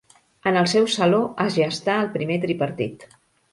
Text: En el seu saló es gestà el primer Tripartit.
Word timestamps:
En 0.51 0.55
el 0.61 0.69
seu 0.71 0.87
saló 0.93 1.19
es 1.45 1.59
gestà 1.65 1.99
el 2.07 2.11
primer 2.19 2.41
Tripartit. 2.47 3.09